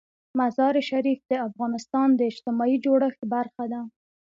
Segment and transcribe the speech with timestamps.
[0.39, 3.81] مزارشریف د افغانستان د اجتماعي جوړښت برخه ده.